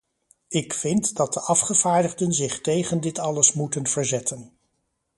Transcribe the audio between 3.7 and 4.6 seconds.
verzetten.